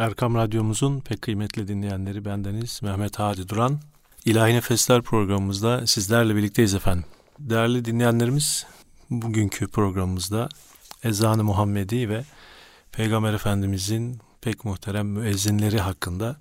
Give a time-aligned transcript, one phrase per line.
[0.00, 3.80] Erkam Radyomuzun pek kıymetli dinleyenleri bendeniz Mehmet Hadi Duran.
[4.24, 7.04] İlahi Nefesler programımızda sizlerle birlikteyiz efendim.
[7.38, 8.66] Değerli dinleyenlerimiz
[9.10, 10.48] bugünkü programımızda
[11.04, 12.24] Ezan-ı Muhammedi ve
[12.92, 16.36] Peygamber Efendimizin pek muhterem müezzinleri hakkında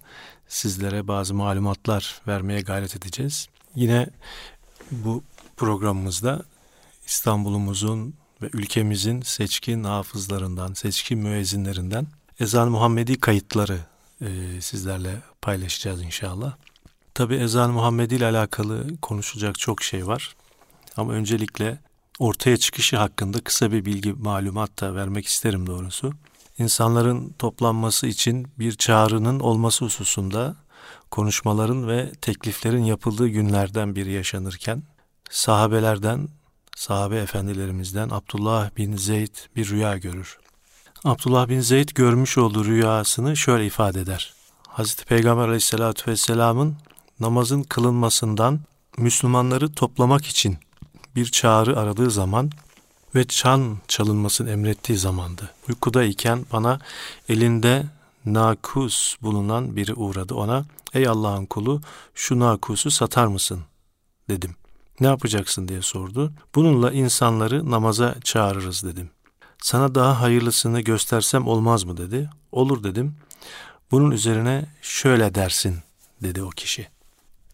[0.48, 3.48] sizlere bazı malumatlar vermeye gayret edeceğiz.
[3.76, 4.10] Yine
[4.92, 5.24] bu
[5.58, 6.44] programımızda
[7.06, 12.08] İstanbul'umuzun ve ülkemizin seçkin hafızlarından, seçkin müezzinlerinden
[12.40, 13.80] Ezan Muhammedi kayıtları
[14.22, 16.54] e, sizlerle paylaşacağız inşallah.
[17.14, 20.36] Tabi Ezan Muhammedi ile alakalı konuşacak çok şey var.
[20.98, 21.80] Ama öncelikle
[22.20, 26.14] ortaya çıkışı hakkında kısa bir bilgi malumat da vermek isterim doğrusu.
[26.58, 30.56] İnsanların toplanması için bir çağrının olması hususunda
[31.12, 34.84] konuşmaların ve tekliflerin yapıldığı günlerden biri yaşanırken
[35.30, 36.28] sahabelerden,
[36.76, 40.39] sahabe efendilerimizden Abdullah bin Zeyd bir rüya görür.
[41.04, 44.34] Abdullah bin Zeyd görmüş olduğu rüyasını şöyle ifade eder.
[44.68, 46.76] Hazreti Peygamber aleyhissalatü vesselamın
[47.20, 48.60] namazın kılınmasından
[48.98, 50.58] Müslümanları toplamak için
[51.16, 52.52] bir çağrı aradığı zaman
[53.16, 55.50] ve çan çalınmasını emrettiği zamandı.
[55.70, 56.80] Uykuda iken bana
[57.30, 57.86] elinde
[58.26, 60.36] nakus bulunan biri uğradı.
[60.36, 61.82] Ona ey Allah'ın kulu
[62.16, 63.60] şu nakusu satar mısın
[64.30, 64.56] dedim.
[65.00, 66.34] Ne yapacaksın diye sordu.
[66.56, 69.10] Bununla insanları namaza çağırırız dedim.
[69.62, 72.30] Sana daha hayırlısını göstersem olmaz mı dedi.
[72.52, 73.16] Olur dedim.
[73.92, 75.80] Bunun üzerine şöyle dersin
[76.24, 76.88] dedi o kişi.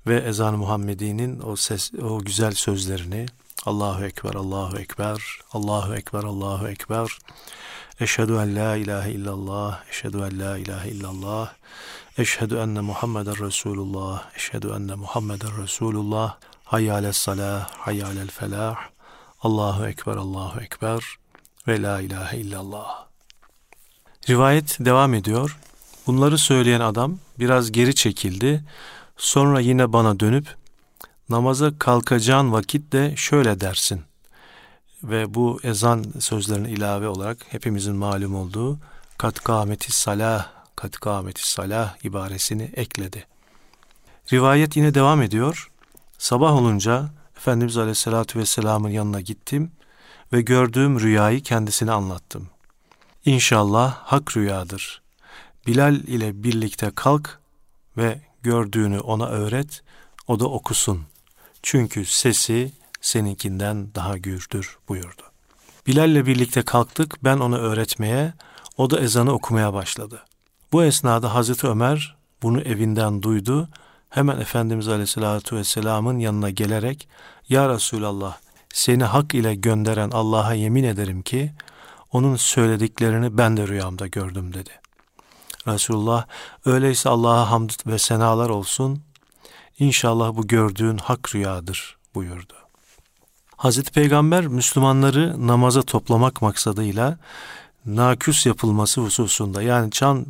[0.07, 3.25] Ve ezan-ı Muhammedi'nin o ses, o güzel sözlerini
[3.65, 7.17] Allahu Ekber, Allahu Ekber, Allahu Ekber, Allahu Ekber.
[7.99, 11.53] Eşhedü en la ilahe illallah, eşhedü en la ilahe illallah.
[12.17, 16.37] Eşhedü enne Muhammeden Resulullah, eşhedü enne Muhammeden Resulullah.
[16.63, 18.77] Hayyâles salah, hayyâlel felah.
[19.41, 21.17] Allahu Ekber, Allahu Ekber
[21.67, 23.05] ve la ilahe illallah.
[24.29, 25.57] Rivayet devam ediyor.
[26.07, 28.63] Bunları söyleyen adam biraz geri çekildi.
[29.17, 30.55] Sonra yine bana dönüp
[31.29, 34.01] namaza kalkacağın vakit de şöyle dersin.
[35.03, 38.79] Ve bu ezan sözlerine ilave olarak hepimizin malum olduğu
[39.17, 43.25] kat kâmeti salah, kat kâmeti salah ibaresini ekledi.
[44.33, 45.71] Rivayet yine devam ediyor.
[46.17, 49.71] Sabah olunca Efendimiz Aleyhisselatü Vesselam'ın yanına gittim
[50.33, 52.49] ve gördüğüm rüyayı kendisine anlattım.
[53.25, 55.01] İnşallah hak rüyadır.
[55.67, 57.39] Bilal ile birlikte kalk
[57.97, 59.83] ve gördüğünü ona öğret,
[60.27, 61.03] o da okusun.
[61.63, 62.71] Çünkü sesi
[63.01, 65.21] seninkinden daha gürdür buyurdu.
[65.87, 68.33] Bilal ile birlikte kalktık, ben onu öğretmeye,
[68.77, 70.23] o da ezanı okumaya başladı.
[70.71, 73.69] Bu esnada Hazreti Ömer bunu evinden duydu,
[74.09, 77.07] hemen Efendimiz Aleyhisselatü Vesselam'ın yanına gelerek,
[77.49, 78.37] Ya Resulallah,
[78.75, 81.51] seni hak ile gönderen Allah'a yemin ederim ki,
[82.11, 84.69] onun söylediklerini ben de rüyamda gördüm dedi.
[85.67, 86.25] Resulullah,
[86.65, 89.03] öyleyse Allah'a hamd ve senalar olsun,
[89.79, 92.53] İnşallah bu gördüğün hak rüyadır buyurdu.
[93.57, 97.17] Hazreti Peygamber Müslümanları namaza toplamak maksadıyla
[97.85, 100.25] naküs yapılması hususunda yani çan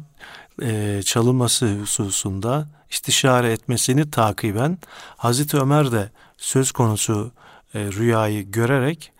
[0.61, 4.78] e, çalınması hususunda istişare etmesini takiben
[5.17, 7.31] Hazreti Ömer de söz konusu
[7.75, 9.12] e, rüyayı görerek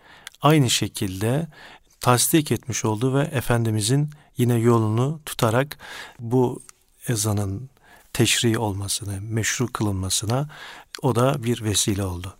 [0.42, 1.46] aynı şekilde
[2.00, 5.78] tasdik etmiş oldu ve Efendimizin yine yolunu tutarak
[6.18, 6.62] bu
[7.08, 7.70] ezanın
[8.12, 10.48] teşri olmasını, meşru kılınmasına
[11.02, 12.34] o da bir vesile oldu.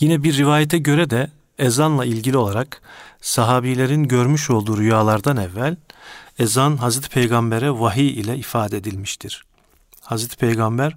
[0.00, 2.82] Yine bir rivayete göre de ezanla ilgili olarak
[3.20, 5.76] sahabilerin görmüş olduğu rüyalardan evvel
[6.38, 9.44] ezan Hazreti Peygamber'e vahiy ile ifade edilmiştir.
[10.00, 10.96] Hazreti Peygamber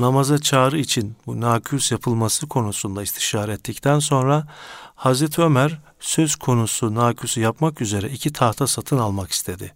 [0.00, 4.46] namaza çağrı için bu naküs yapılması konusunda istişare ettikten sonra
[4.94, 9.74] Hazreti Ömer söz konusu naküsü yapmak üzere iki tahta satın almak istedi.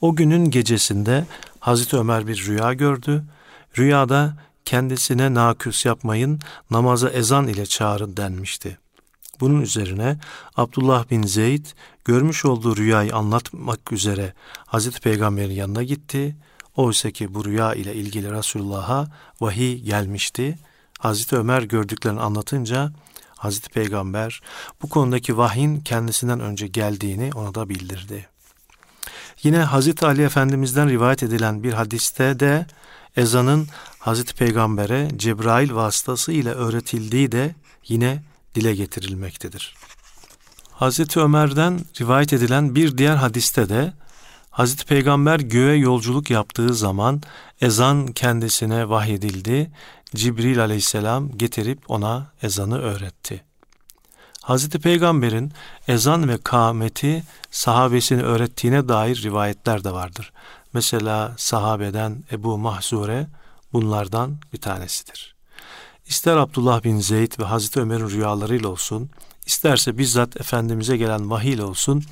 [0.00, 1.26] O günün gecesinde
[1.60, 3.24] Hazreti Ömer bir rüya gördü.
[3.78, 4.34] Rüyada
[4.64, 6.40] kendisine naküs yapmayın,
[6.70, 8.78] namaza ezan ile çağırın denmişti.
[9.40, 10.18] Bunun üzerine
[10.56, 11.66] Abdullah bin Zeyd
[12.04, 14.34] görmüş olduğu rüyayı anlatmak üzere
[14.66, 16.36] Hazreti Peygamber'in yanına gitti.
[16.80, 19.08] Oysa ki bu rüya ile ilgili Resulullah'a
[19.40, 20.58] vahiy gelmişti.
[20.98, 22.92] Hazreti Ömer gördüklerini anlatınca
[23.36, 24.40] Hazreti Peygamber
[24.82, 28.28] bu konudaki vahyin kendisinden önce geldiğini ona da bildirdi.
[29.42, 32.66] Yine Hazreti Ali Efendimiz'den rivayet edilen bir hadiste de
[33.16, 33.68] ezanın
[33.98, 37.54] Hazreti Peygamber'e Cebrail vasıtası ile öğretildiği de
[37.88, 38.22] yine
[38.54, 39.74] dile getirilmektedir.
[40.72, 43.92] Hazreti Ömer'den rivayet edilen bir diğer hadiste de
[44.60, 47.22] Hazreti Peygamber göğe yolculuk yaptığı zaman
[47.60, 49.70] ezan kendisine vahyedildi.
[50.14, 53.44] Cibril aleyhisselam getirip ona ezanı öğretti.
[54.42, 55.52] Hazreti Peygamber'in
[55.88, 60.32] ezan ve kâmeti sahabesini öğrettiğine dair rivayetler de vardır.
[60.72, 63.26] Mesela sahabeden Ebu Mahzure
[63.72, 65.34] bunlardan bir tanesidir.
[66.06, 69.10] İster Abdullah bin Zeyd ve Hazreti Ömer'in rüyalarıyla olsun,
[69.50, 72.04] isterse bizzat Efendimiz'e gelen vahiy olsun,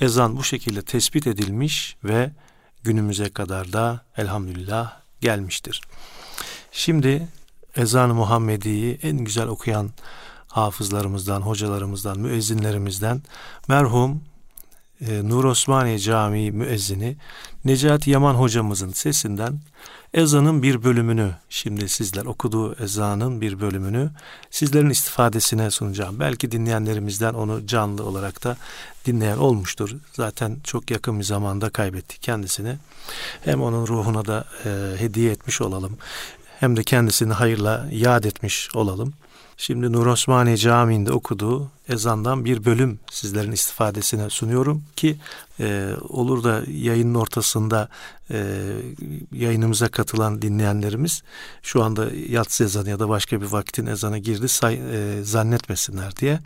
[0.00, 2.30] ezan bu şekilde tespit edilmiş ve
[2.82, 5.80] günümüze kadar da elhamdülillah gelmiştir.
[6.72, 7.28] Şimdi
[7.76, 9.90] ezan-ı Muhammedi'yi en güzel okuyan
[10.46, 13.22] hafızlarımızdan, hocalarımızdan, müezzinlerimizden
[13.68, 14.22] merhum
[15.00, 17.16] e, Nur Osmaniye Camii müezzini
[17.64, 19.60] Necati Yaman hocamızın sesinden
[20.14, 24.10] ezanın bir bölümünü şimdi sizler okuduğu ezanın bir bölümünü
[24.50, 26.20] sizlerin istifadesine sunacağım.
[26.20, 28.56] Belki dinleyenlerimizden onu canlı olarak da
[29.06, 29.90] dinleyen olmuştur.
[30.12, 32.76] Zaten çok yakın bir zamanda kaybettik kendisini.
[33.44, 35.98] Hem onun ruhuna da e, hediye etmiş olalım.
[36.60, 39.14] Hem de kendisini hayırla yad etmiş olalım.
[39.56, 45.16] Şimdi Nur Osmaniye Camii'nde okuduğu ezandan bir bölüm sizlerin istifadesine sunuyorum ki
[45.60, 47.88] e, olur da yayının ortasında
[48.30, 48.66] e,
[49.32, 51.22] yayınımıza katılan dinleyenlerimiz
[51.62, 56.40] şu anda yatsı ezanı ya da başka bir vaktin ezanı girdi say, e, zannetmesinler diye.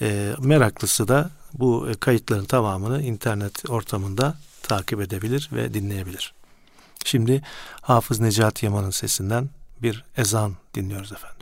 [0.00, 6.37] E, meraklısı da bu kayıtların tamamını internet ortamında takip edebilir ve dinleyebilir.
[7.04, 7.42] Şimdi
[7.80, 9.50] Hafız Necati Yaman'ın sesinden
[9.82, 11.37] bir ezan dinliyoruz efendim.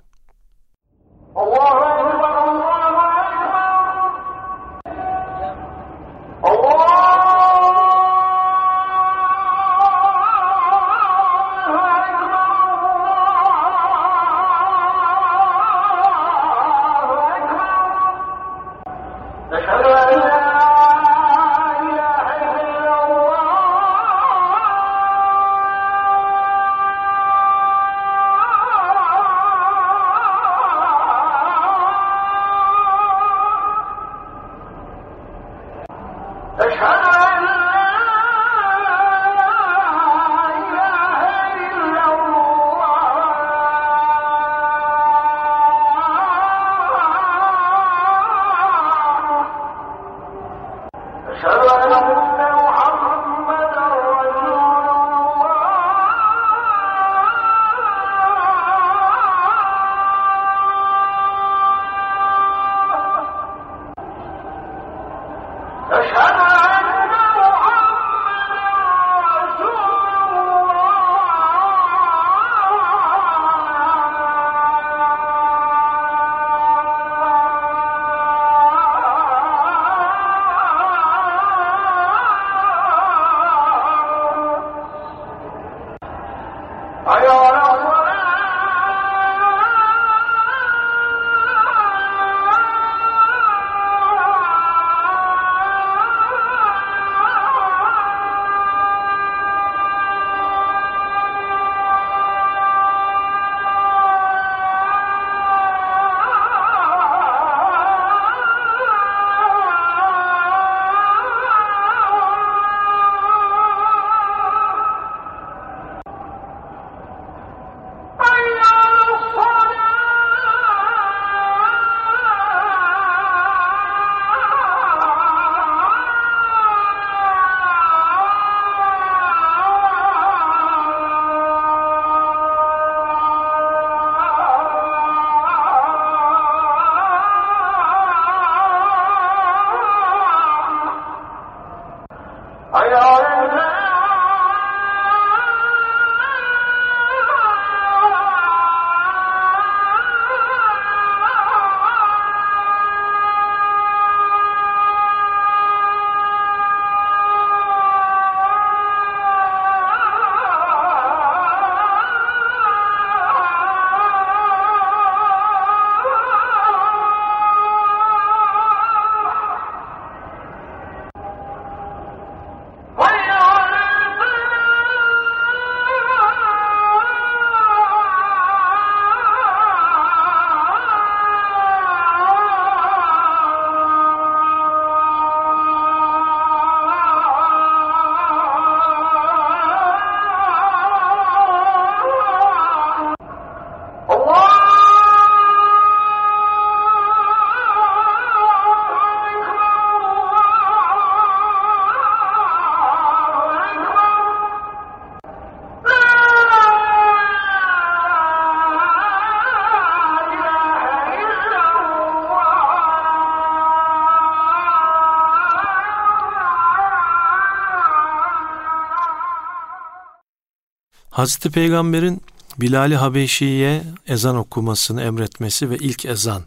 [221.17, 222.23] Hazreti Peygamber'in
[222.59, 226.43] Bilal-i Habeşi'ye ezan okumasını emretmesi ve ilk ezan.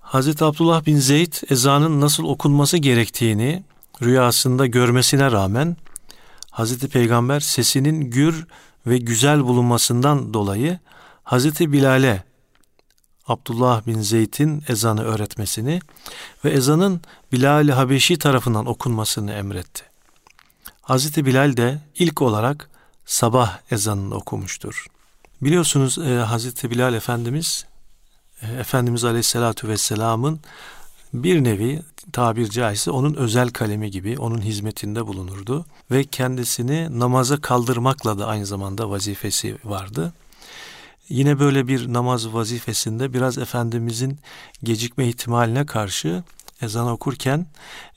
[0.00, 3.64] Hazreti Abdullah bin Zeyd ezanın nasıl okunması gerektiğini
[4.02, 5.76] rüyasında görmesine rağmen
[6.50, 8.46] Hazreti Peygamber sesinin gür
[8.86, 10.78] ve güzel bulunmasından dolayı
[11.24, 12.24] Hazreti Bilal'e
[13.26, 15.80] Abdullah bin Zeyd'in ezanı öğretmesini
[16.44, 17.00] ve ezanın
[17.32, 19.82] Bilal-i Habeşi tarafından okunmasını emretti.
[20.82, 22.75] Hazreti Bilal de ilk olarak
[23.06, 24.86] sabah ezanını okumuştur.
[25.42, 27.66] Biliyorsunuz e, Hazreti Bilal Efendimiz
[28.42, 30.40] e, Efendimiz Aleyhisselatü Vesselam'ın
[31.14, 31.82] bir nevi
[32.12, 38.46] tabir caizse onun özel kalemi gibi onun hizmetinde bulunurdu ve kendisini namaza kaldırmakla da aynı
[38.46, 40.12] zamanda vazifesi vardı.
[41.08, 44.18] Yine böyle bir namaz vazifesinde biraz Efendimizin
[44.62, 46.22] gecikme ihtimaline karşı
[46.62, 47.46] ezan okurken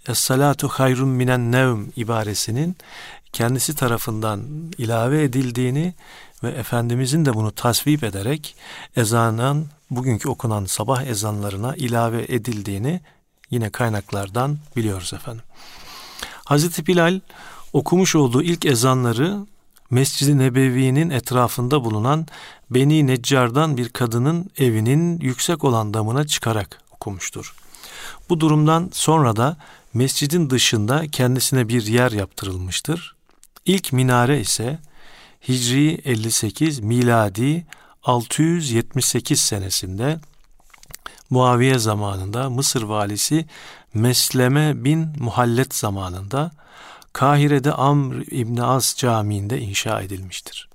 [0.07, 2.75] Es-salatu hayrun minen nevm ibaresinin
[3.33, 4.41] kendisi tarafından
[4.77, 5.93] ilave edildiğini
[6.43, 8.55] ve Efendimizin de bunu tasvip ederek
[8.95, 13.01] ezanın bugünkü okunan sabah ezanlarına ilave edildiğini
[13.51, 15.43] yine kaynaklardan biliyoruz efendim.
[16.45, 17.19] Hazreti Bilal
[17.73, 19.45] okumuş olduğu ilk ezanları
[19.89, 22.27] Mescid-i Nebevi'nin etrafında bulunan
[22.69, 27.55] Beni Neccar'dan bir kadının evinin yüksek olan damına çıkarak okumuştur.
[28.29, 29.57] Bu durumdan sonra da
[29.93, 33.15] mescidin dışında kendisine bir yer yaptırılmıştır.
[33.65, 34.79] İlk minare ise
[35.47, 37.65] Hicri 58 miladi
[38.03, 40.19] 678 senesinde
[41.29, 43.45] Muaviye zamanında Mısır valisi
[43.93, 46.51] Mesleme bin Muhallet zamanında
[47.13, 50.69] Kahire'de Amr İbni As Camii'nde inşa edilmiştir.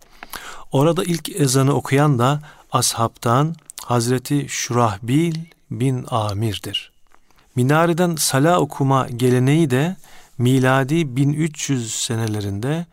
[0.72, 2.40] Orada ilk ezanı okuyan da
[2.72, 5.34] ashabtan Hazreti Şurahbil
[5.70, 6.92] bin Amir'dir.
[7.56, 9.96] Minareden sala okuma geleneği de
[10.38, 12.86] miladi 1300 senelerinde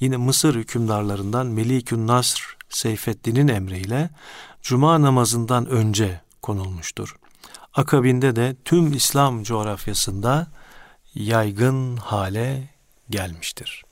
[0.00, 4.10] yine Mısır hükümdarlarından Melikün Nasr Seyfettin'in emriyle
[4.62, 7.16] cuma namazından önce konulmuştur.
[7.74, 10.46] Akabinde de tüm İslam coğrafyasında
[11.14, 12.68] yaygın hale
[13.10, 13.84] gelmiştir.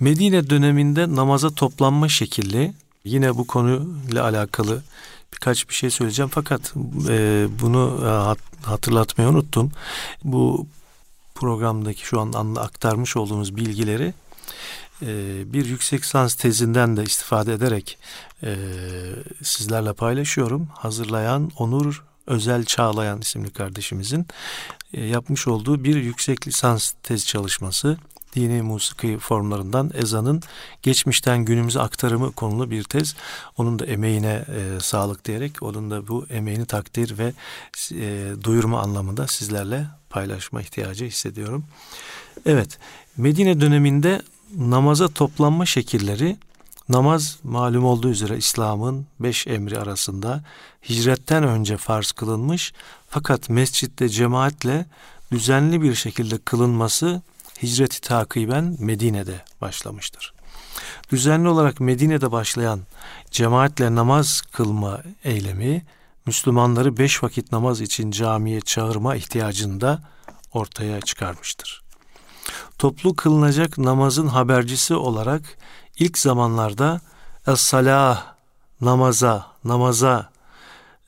[0.00, 4.82] Medine döneminde namaza toplanma şekli yine bu konuyla alakalı
[5.32, 6.74] birkaç bir şey söyleyeceğim fakat
[7.08, 8.10] e, bunu e,
[8.66, 9.72] hatırlatmayı unuttum.
[10.24, 10.66] Bu
[11.40, 14.14] programdaki şu an aktarmış olduğumuz bilgileri
[15.02, 15.06] e,
[15.52, 17.98] bir yüksek lisans tezinden de istifade ederek
[18.42, 18.56] e,
[19.42, 20.68] sizlerle paylaşıyorum.
[20.74, 24.26] Hazırlayan Onur Özel Çağlayan isimli kardeşimizin
[24.92, 27.98] e, yapmış olduğu bir yüksek lisans tez çalışması
[28.36, 30.42] dini musiki formlarından ezanın
[30.82, 33.14] geçmişten günümüze aktarımı konulu bir tez.
[33.56, 37.32] Onun da emeğine e, sağlık diyerek onun da bu emeğini takdir ve
[37.92, 41.64] e, duyurma anlamında sizlerle paylaşma ihtiyacı hissediyorum.
[42.46, 42.78] Evet,
[43.16, 44.22] Medine döneminde
[44.56, 46.36] namaza toplanma şekilleri
[46.88, 50.42] namaz malum olduğu üzere İslam'ın beş emri arasında
[50.88, 52.72] hicretten önce farz kılınmış
[53.08, 54.86] fakat mescitte cemaatle
[55.32, 57.22] düzenli bir şekilde kılınması
[57.62, 60.34] hicreti takiben Medine'de başlamıştır.
[61.12, 62.80] Düzenli olarak Medine'de başlayan
[63.30, 65.82] cemaatle namaz kılma eylemi
[66.26, 70.02] Müslümanları beş vakit namaz için camiye çağırma ihtiyacını da
[70.52, 71.82] ortaya çıkarmıştır.
[72.78, 75.42] Toplu kılınacak namazın habercisi olarak
[75.98, 77.00] ilk zamanlarda
[77.46, 78.34] Es-salah
[78.80, 80.30] namaza, namaza,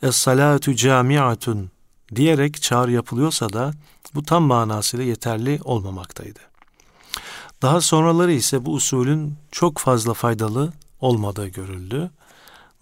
[0.03, 1.71] Es-salatu camiatun
[2.15, 3.73] diyerek çağrı yapılıyorsa da
[4.15, 6.41] bu tam manasıyla yeterli olmamaktaydı.
[7.63, 12.11] Daha sonraları ise bu usulün çok fazla faydalı olmadığı görüldü.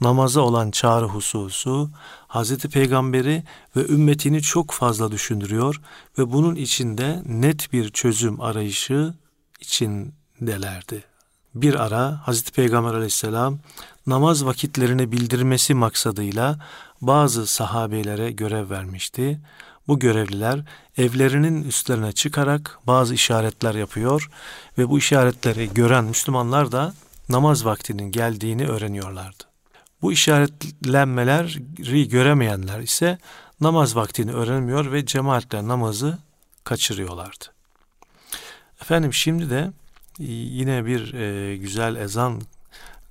[0.01, 1.91] Namaza olan çağrı hususu
[2.29, 3.43] Hazreti Peygamberi
[3.77, 5.81] ve ümmetini çok fazla düşündürüyor
[6.19, 9.15] ve bunun içinde net bir çözüm arayışı
[9.61, 11.05] içindelerdi.
[11.55, 13.59] Bir ara Hazreti Peygamber aleyhisselam
[14.09, 16.59] namaz vakitlerini bildirmesi maksadıyla
[17.01, 19.41] bazı sahabelere görev vermişti.
[19.89, 20.61] Bu görevliler
[20.97, 24.31] evlerinin üstlerine çıkarak bazı işaretler yapıyor
[24.79, 26.95] ve bu işaretleri gören Müslümanlar da
[27.29, 29.45] namaz vaktinin geldiğini öğreniyorlardı.
[30.03, 33.19] Bu işaretlenmeleri göremeyenler ise
[33.61, 36.19] namaz vaktini öğrenmiyor ve cemaatle namazı
[36.65, 37.45] kaçırıyorlardı.
[38.83, 39.73] Efendim şimdi de
[40.19, 42.43] yine bir e, güzel ezan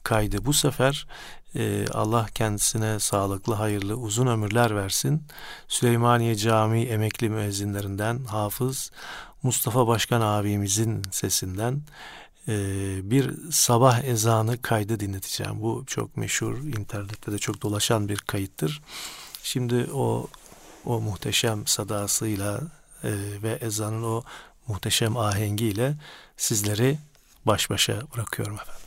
[0.08, 0.46] kaydı.
[0.46, 1.08] Bu sefer
[1.56, 5.24] e, Allah kendisine sağlıklı, hayırlı, uzun ömürler versin.
[5.68, 8.92] Süleymaniye Camii emekli müezzinlerinden Hafız
[9.44, 11.82] Mustafa Başkan abimizin sesinden
[12.48, 12.56] e,
[13.12, 15.62] bir sabah ezanı kaydı dinleteceğim.
[15.62, 18.82] Bu çok meşhur, internette de çok dolaşan bir kayıttır.
[19.44, 20.28] Şimdi o
[20.86, 22.62] o muhteşem sadasıyla
[23.04, 23.12] e,
[23.44, 24.24] ve ezanın o
[24.68, 25.96] muhteşem ahengiyle
[26.38, 26.98] sizleri
[27.46, 28.87] baş başa bırakıyorum efendim.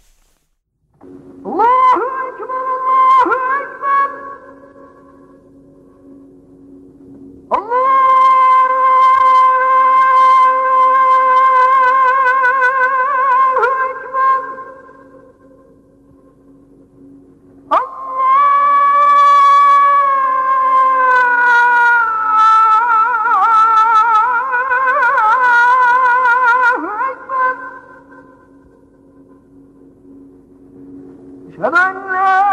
[7.50, 7.99] Allah
[31.60, 32.49] Come on now.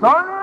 [0.00, 0.35] Só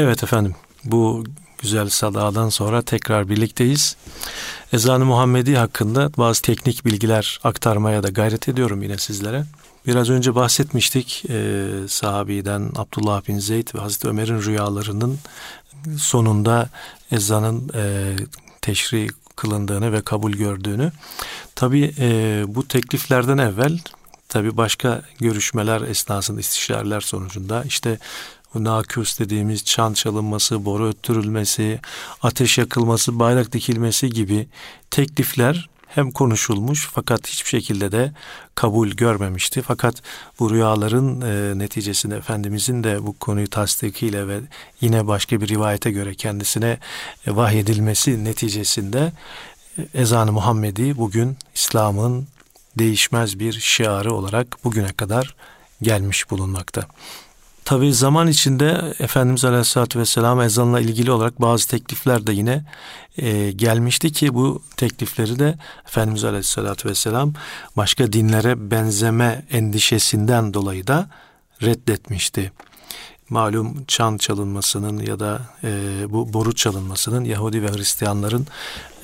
[0.00, 1.24] Evet efendim bu
[1.58, 3.96] güzel sadadan sonra tekrar birlikteyiz.
[4.72, 9.44] Ezan-ı Muhammedi hakkında bazı teknik bilgiler aktarmaya da gayret ediyorum yine sizlere.
[9.86, 15.18] Biraz önce bahsetmiştik e, sahabiden Abdullah bin Zeyd ve Hazreti Ömer'in rüyalarının
[15.98, 16.68] sonunda
[17.12, 18.16] ezanın e,
[18.60, 20.92] teşri kılındığını ve kabul gördüğünü.
[21.54, 23.78] Tabi e, bu tekliflerden evvel
[24.28, 27.98] tabi başka görüşmeler esnasında istişareler sonucunda işte
[28.54, 31.80] bu naküs dediğimiz çan çalınması, boru öttürülmesi,
[32.22, 34.48] ateş yakılması, bayrak dikilmesi gibi
[34.90, 38.12] teklifler hem konuşulmuş fakat hiçbir şekilde de
[38.54, 39.62] kabul görmemişti.
[39.62, 40.02] Fakat
[40.38, 44.40] bu rüyaların e, neticesinde Efendimizin de bu konuyu tasdikiyle ve
[44.80, 46.78] yine başka bir rivayete göre kendisine
[47.26, 49.12] e, vahyedilmesi neticesinde
[49.78, 52.26] e, ezan-ı Muhammedi bugün İslam'ın
[52.78, 55.34] değişmez bir şiarı olarak bugüne kadar
[55.82, 56.86] gelmiş bulunmakta.
[57.70, 62.64] Tabi zaman içinde Efendimiz Aleyhisselatü Vesselam ezanla ilgili olarak bazı teklifler de yine
[63.18, 67.32] e, gelmişti ki bu teklifleri de Efendimiz Aleyhisselatü Vesselam
[67.76, 71.08] başka dinlere benzeme endişesinden dolayı da
[71.62, 72.52] reddetmişti.
[73.30, 75.70] Malum çan çalınmasının ya da e,
[76.08, 78.46] bu boru çalınmasının Yahudi ve Hristiyanların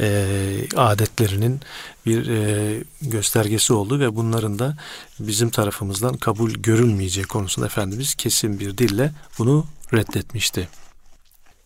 [0.00, 1.60] e, adetlerinin
[2.06, 4.76] bir e, göstergesi oldu ve bunların da
[5.18, 10.68] bizim tarafımızdan kabul görülmeyeceği konusunda Efendimiz kesin bir dille bunu reddetmişti.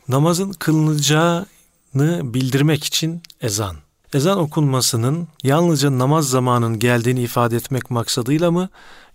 [0.09, 3.77] Namazın kılınacağını bildirmek için ezan.
[4.15, 8.69] Ezan okunmasının yalnızca namaz zamanının geldiğini ifade etmek maksadıyla mı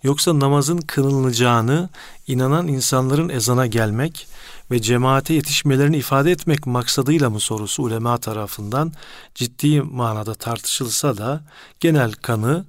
[0.04, 1.90] yoksa namazın kılınacağını
[2.28, 4.28] inanan insanların ezana gelmek
[4.72, 8.92] ve cemaate yetişmelerini ifade etmek maksadıyla mı sorusu ulema tarafından
[9.36, 11.44] ciddi manada tartışılsa da
[11.80, 12.66] genel kanı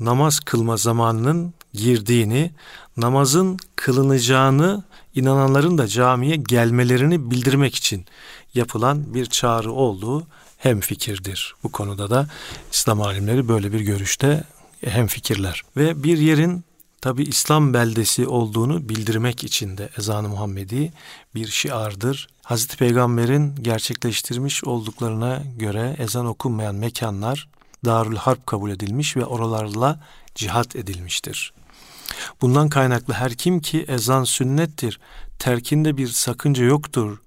[0.00, 2.50] namaz kılma zamanının girdiğini,
[2.96, 8.04] namazın kılınacağını inananların da camiye gelmelerini bildirmek için
[8.54, 10.26] yapılan bir çağrı olduğu
[10.58, 11.54] hem fikirdir.
[11.64, 12.26] Bu konuda da
[12.72, 14.44] İslam alimleri böyle bir görüşte
[14.84, 15.62] hem fikirler.
[15.76, 16.64] Ve bir yerin
[17.00, 20.92] tabi İslam beldesi olduğunu bildirmek için de ezan-ı Muhammedi
[21.34, 22.28] bir şiardır.
[22.42, 27.48] Hazreti Peygamber'in gerçekleştirmiş olduklarına göre ezan okunmayan mekanlar
[27.84, 30.00] Darül Harp kabul edilmiş ve oralarla
[30.34, 31.52] cihat edilmiştir.
[32.40, 35.00] Bundan kaynaklı her kim ki ezan sünnettir,
[35.38, 37.18] terkinde bir sakınca yoktur,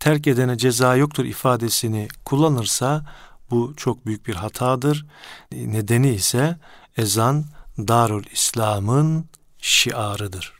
[0.00, 3.04] terk edene ceza yoktur ifadesini kullanırsa
[3.50, 5.06] bu çok büyük bir hatadır.
[5.52, 6.56] Nedeni ise
[6.96, 7.44] ezan
[7.78, 9.24] Darül İslam'ın
[9.58, 10.56] şiarıdır.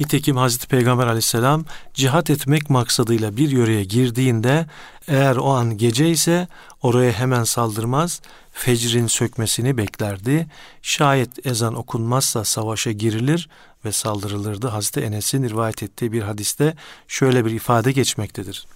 [0.00, 1.64] Nitekim Hazreti Peygamber aleyhisselam
[1.94, 4.66] cihat etmek maksadıyla bir yöreye girdiğinde
[5.08, 6.48] eğer o an gece ise
[6.82, 8.20] oraya hemen saldırmaz,
[8.52, 10.46] fecrin sökmesini beklerdi.
[10.82, 13.48] Şayet ezan okunmazsa savaşa girilir
[13.84, 14.68] ve saldırılırdı.
[14.68, 16.76] Hazreti Enes'in rivayet ettiği bir hadiste
[17.08, 18.66] şöyle bir ifade geçmektedir.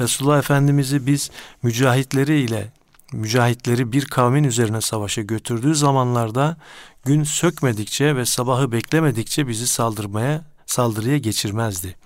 [0.00, 1.30] Resulullah Efendimiz'i biz
[1.62, 2.72] mücahitleri ile
[3.12, 6.56] mücahitleri bir kavmin üzerine savaşa götürdüğü zamanlarda
[7.04, 11.96] gün sökmedikçe ve sabahı beklemedikçe bizi saldırmaya saldırıya geçirmezdi.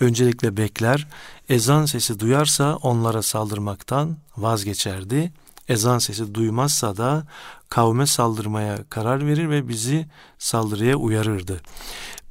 [0.00, 1.06] Öncelikle bekler,
[1.48, 5.32] ezan sesi duyarsa onlara saldırmaktan vazgeçerdi.
[5.68, 7.26] Ezan sesi duymazsa da
[7.74, 10.06] kavme saldırmaya karar verir ve bizi
[10.38, 11.60] saldırıya uyarırdı.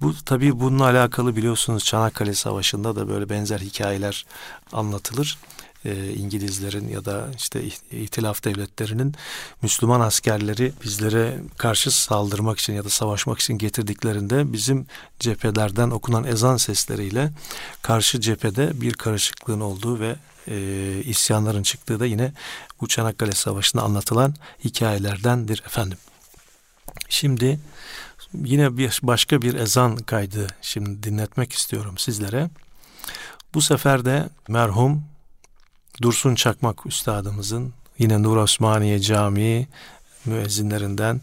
[0.02, 4.26] Bu tabii bununla alakalı biliyorsunuz Çanakkale Savaşı'nda da böyle benzer hikayeler
[4.74, 5.38] anlatılır
[5.86, 9.16] e, İngilizlerin ya da işte ihtilaf devletlerinin
[9.62, 14.86] Müslüman askerleri bizlere karşı saldırmak için ya da savaşmak için getirdiklerinde bizim
[15.20, 17.32] cephelerden okunan ezan sesleriyle
[17.82, 20.16] karşı cephede bir karışıklığın olduğu ve
[20.48, 22.32] e, isyanların çıktığı da yine
[22.82, 25.98] bu Çanakkale Savaşı'nda anlatılan hikayelerdendir efendim.
[27.10, 27.60] Şimdi
[28.34, 32.50] yine bir başka bir ezan kaydı şimdi dinletmek istiyorum sizlere.
[33.54, 35.04] Bu sefer de merhum
[36.02, 39.68] Dursun Çakmak Üstadımızın yine Nur Osmaniye Camii
[40.26, 41.22] müezzinlerinden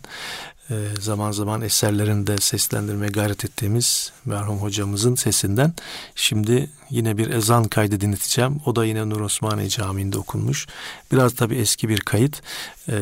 [0.71, 5.75] e, zaman zaman eserlerinde seslendirmeye gayret ettiğimiz merhum hocamızın sesinden
[6.15, 8.61] şimdi yine bir ezan kaydı dinleteceğim.
[8.67, 10.67] O da yine Nur Osmaniye Camii'nde okunmuş.
[11.13, 12.43] Biraz tabi eski bir kayıt
[12.89, 12.99] e,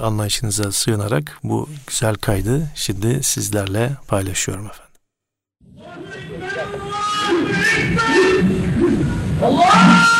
[0.00, 4.90] anlayışınıza sığınarak bu güzel kaydı şimdi sizlerle paylaşıyorum efendim.
[9.42, 10.19] Allah!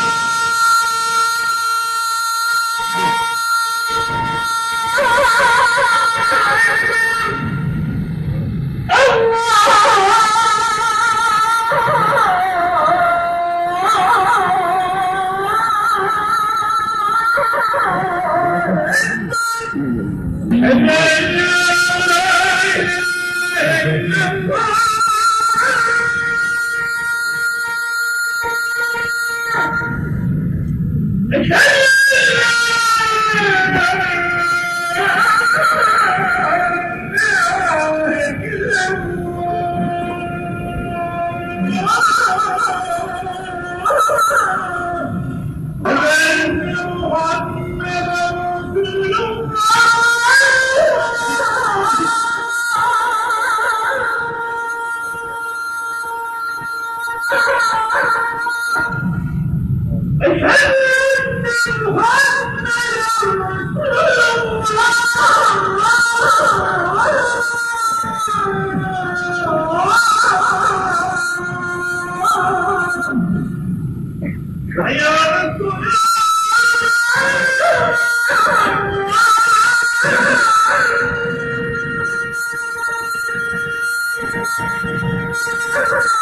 [85.90, 86.19] Yeah.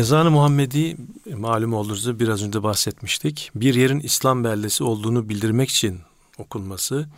[0.00, 0.96] Ezan-ı Muhammedi
[1.34, 3.50] malum olduğunuzu biraz önce bahsetmiştik.
[3.54, 6.00] Bir yerin İslam beldesi olduğunu bildirmek için
[6.38, 7.08] okunması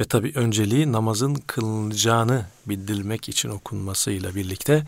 [0.00, 4.86] ve tabi önceliği namazın kılınacağını bildirmek için okunmasıyla birlikte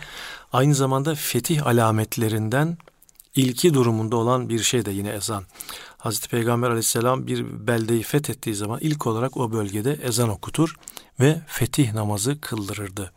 [0.53, 2.79] aynı zamanda fetih alametlerinden
[3.35, 5.45] ilki durumunda olan bir şey de yine ezan.
[5.99, 10.77] Hazreti Peygamber aleyhisselam bir beldeyi fethettiği zaman ilk olarak o bölgede ezan okutur
[11.21, 13.13] ve fetih namazı kıldırırdı.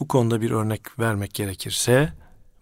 [0.00, 2.12] Bu konuda bir örnek vermek gerekirse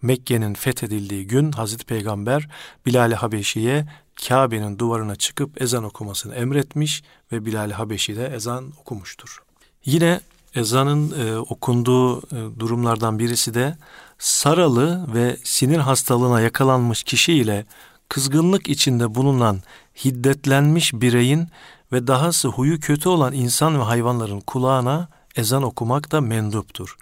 [0.01, 2.49] Mekke'nin fethedildiği gün Hazreti Peygamber
[2.85, 3.85] Bilal-i Habeşi'ye
[4.27, 9.39] Kabe'nin duvarına çıkıp ezan okumasını emretmiş ve Bilal-i Habeşi de ezan okumuştur.
[9.85, 10.19] Yine
[10.55, 13.77] ezanın e, okunduğu e, durumlardan birisi de
[14.19, 17.65] saralı ve sinir hastalığına yakalanmış kişi ile
[18.09, 19.61] kızgınlık içinde bulunan
[20.05, 21.47] hiddetlenmiş bireyin
[21.91, 26.97] ve dahası huyu kötü olan insan ve hayvanların kulağına ezan okumak da menduptur.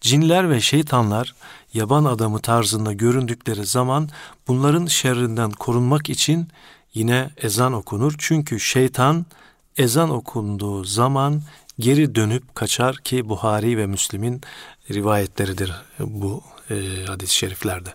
[0.00, 1.34] Cinler ve şeytanlar
[1.74, 4.08] yaban adamı tarzında göründükleri zaman
[4.48, 6.48] bunların şerrinden korunmak için
[6.94, 8.14] yine ezan okunur.
[8.18, 9.26] Çünkü şeytan
[9.76, 11.42] ezan okunduğu zaman
[11.78, 14.40] geri dönüp kaçar ki Buhari ve Müslim'in
[14.90, 17.94] rivayetleridir bu e, hadis-i şeriflerde.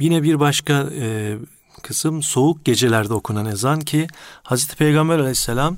[0.00, 1.36] Yine bir başka e,
[1.82, 4.06] kısım soğuk gecelerde okunan ezan ki
[4.42, 5.76] Hazreti Peygamber aleyhisselam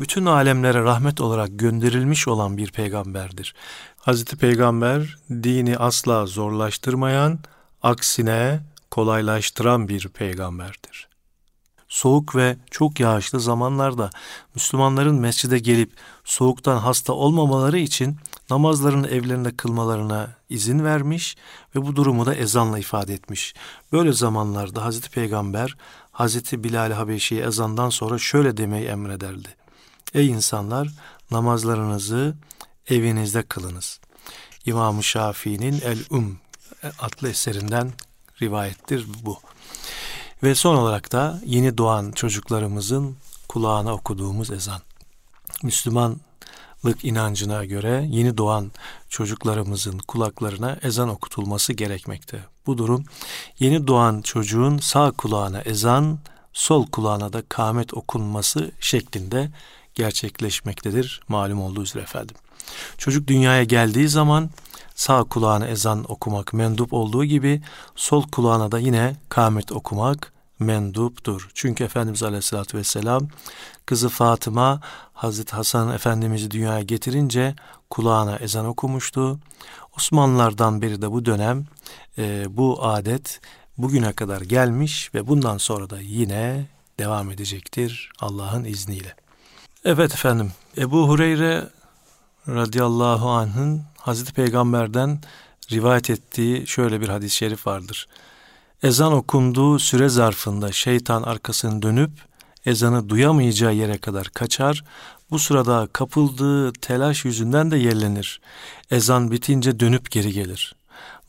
[0.00, 3.54] bütün alemlere rahmet olarak gönderilmiş olan bir peygamberdir.
[4.00, 7.38] Hazreti Peygamber dini asla zorlaştırmayan,
[7.82, 8.60] aksine
[8.90, 11.08] kolaylaştıran bir peygamberdir.
[11.88, 14.10] Soğuk ve çok yağışlı zamanlarda
[14.54, 15.92] Müslümanların mescide gelip
[16.24, 18.16] soğuktan hasta olmamaları için
[18.50, 21.36] namazlarını evlerinde kılmalarına izin vermiş
[21.76, 23.54] ve bu durumu da ezanla ifade etmiş.
[23.92, 25.76] Böyle zamanlarda Hazreti Peygamber
[26.12, 29.48] Hazreti Bilal Habeşi'ye ezandan sonra şöyle demeyi emrederdi.
[30.14, 30.88] Ey insanlar
[31.30, 32.34] namazlarınızı
[32.90, 34.00] evinizde kılınız.
[34.66, 36.38] İmam-ı Şafii'nin El-Um
[37.00, 37.92] adlı eserinden
[38.42, 39.38] rivayettir bu.
[40.42, 43.16] Ve son olarak da yeni doğan çocuklarımızın
[43.48, 44.80] kulağına okuduğumuz ezan.
[45.62, 48.72] Müslümanlık inancına göre yeni doğan
[49.08, 52.40] çocuklarımızın kulaklarına ezan okutulması gerekmekte.
[52.66, 53.04] Bu durum
[53.58, 56.18] yeni doğan çocuğun sağ kulağına ezan,
[56.52, 59.50] sol kulağına da kâmet okunması şeklinde
[59.94, 62.36] gerçekleşmektedir malum olduğu üzere efendim.
[62.98, 64.50] Çocuk dünyaya geldiği zaman
[64.94, 67.62] sağ kulağına ezan okumak mendup olduğu gibi
[67.96, 71.50] sol kulağına da yine kâmet okumak menduptur.
[71.54, 73.28] Çünkü Efendimiz Aleyhisselatü Vesselam
[73.86, 74.80] kızı Fatıma
[75.12, 77.54] Hazreti Hasan Efendimiz'i dünyaya getirince
[77.90, 79.38] kulağına ezan okumuştu.
[79.96, 81.66] Osmanlılardan beri de bu dönem
[82.18, 83.40] e, bu adet
[83.78, 86.66] bugüne kadar gelmiş ve bundan sonra da yine
[86.98, 89.14] devam edecektir Allah'ın izniyle.
[89.84, 91.68] Evet efendim Ebu Hureyre
[92.48, 95.20] radıyallahu anh'ın Hazreti Peygamber'den
[95.72, 98.08] rivayet ettiği şöyle bir hadis-i şerif vardır.
[98.82, 102.10] Ezan okunduğu süre zarfında şeytan arkasını dönüp
[102.66, 104.84] ezanı duyamayacağı yere kadar kaçar.
[105.30, 108.40] Bu sırada kapıldığı telaş yüzünden de yerlenir.
[108.90, 110.74] Ezan bitince dönüp geri gelir.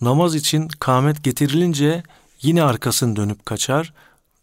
[0.01, 2.03] Namaz için kâmet getirilince
[2.41, 3.93] yine arkasını dönüp kaçar.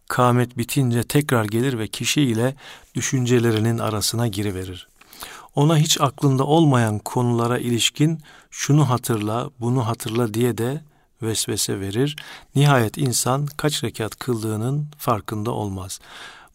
[0.09, 2.55] Kâmet bitince tekrar gelir ve kişi ile
[2.95, 4.89] düşüncelerinin arasına giriverir
[5.55, 10.83] ona hiç aklında olmayan konulara ilişkin şunu hatırla, bunu hatırla diye de
[11.23, 12.17] vesvese verir.
[12.55, 16.01] Nihayet insan kaç rekat kıldığının farkında olmaz.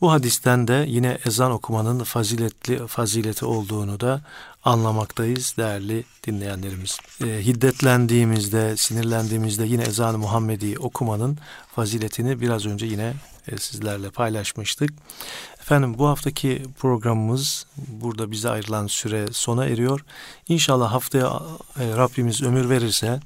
[0.02, 4.22] Bu hadisten de yine ezan okumanın faziletli fazileti olduğunu da
[4.64, 6.98] anlamaktayız değerli dinleyenlerimiz.
[7.24, 11.38] E, hiddetlendiğimizde, sinirlendiğimizde yine ezan-ı Muhammedi okumanın
[11.76, 13.14] faziletini biraz önce yine
[13.48, 14.90] e, sizlerle paylaşmıştık.
[15.64, 20.06] Efendim bu haftaki programımız burada bize ayrılan süre sona eriyor.
[20.50, 21.42] İnşallah haftaya
[21.80, 23.20] e, Rabbimiz ömür verirse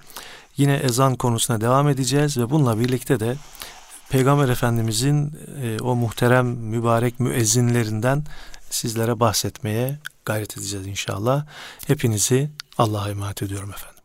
[0.58, 3.36] yine ezan konusuna devam edeceğiz ve bununla birlikte de
[4.10, 8.24] Peygamber Efendimizin e, o muhterem mübarek müezzinlerinden
[8.70, 11.46] sizlere bahsetmeye gayret edeceğiz inşallah.
[11.88, 13.97] Hepinizi Allah'a emanet ediyorum efendim.